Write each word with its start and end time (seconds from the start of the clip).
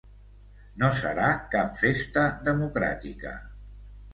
No 0.83 0.87
serà 0.99 1.27
cap 1.55 1.77
festa 1.83 2.25
democràtica. 2.51 3.35